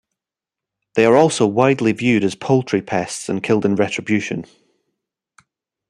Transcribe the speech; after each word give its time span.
They 0.95 1.05
are 1.05 1.15
also 1.15 1.45
widely 1.45 1.91
viewed 1.91 2.23
as 2.23 2.33
poultry 2.33 2.81
pests 2.81 3.29
and 3.29 3.43
killed 3.43 3.65
in 3.67 3.75
retribution. 3.75 4.45